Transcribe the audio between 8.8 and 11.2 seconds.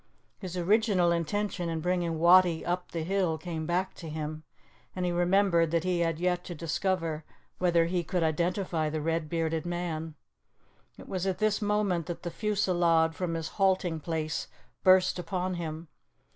the red bearded man. It